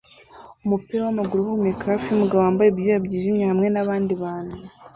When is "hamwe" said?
3.51-3.67